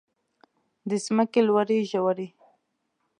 [0.89, 2.27] د ځمکې لوړې ژورې.